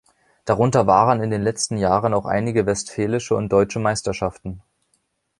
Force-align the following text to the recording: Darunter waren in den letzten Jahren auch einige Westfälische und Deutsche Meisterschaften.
Darunter 0.45 0.87
waren 0.87 1.21
in 1.21 1.29
den 1.29 1.43
letzten 1.43 1.77
Jahren 1.77 2.15
auch 2.15 2.25
einige 2.25 2.65
Westfälische 2.65 3.35
und 3.35 3.49
Deutsche 3.51 3.77
Meisterschaften. 3.77 4.63